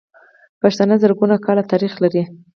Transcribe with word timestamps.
پښتانه 0.61 0.95
زرګونه 1.03 1.35
کاله 1.45 1.63
تاريخ 1.71 1.93
لري. 2.03 2.23